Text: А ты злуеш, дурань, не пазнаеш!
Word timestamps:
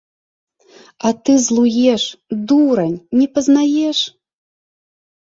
А 1.09 1.11
ты 1.23 1.31
злуеш, 1.45 2.03
дурань, 2.47 3.01
не 3.19 3.25
пазнаеш! 3.33 3.99